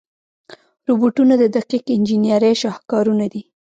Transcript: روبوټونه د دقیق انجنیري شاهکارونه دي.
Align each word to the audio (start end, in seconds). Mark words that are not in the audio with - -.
روبوټونه 0.87 1.33
د 1.39 1.43
دقیق 1.55 1.85
انجنیري 1.95 2.53
شاهکارونه 2.61 3.25
دي. 3.33 3.41